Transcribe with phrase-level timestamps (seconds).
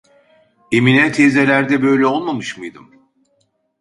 [0.71, 2.91] Emine teyzelerde böyle olmamış mıydım?